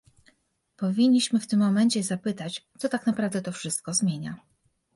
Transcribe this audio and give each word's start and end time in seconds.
Powinniśmy 0.77 1.39
w 1.39 1.47
tym 1.47 1.59
momencie 1.59 2.03
zapytać, 2.03 2.65
co 2.77 2.89
tak 2.89 3.05
naprawdę 3.07 3.41
to 3.41 3.51
wszystko 3.51 3.93
zmienia 3.93 4.35